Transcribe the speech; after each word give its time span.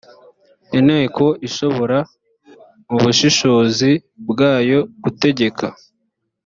inteko 0.79 1.25
ishobora 1.47 1.97
mu 2.89 2.97
bushishozi 3.03 3.91
bwayo 4.29 4.79
gutegeka 5.03 5.65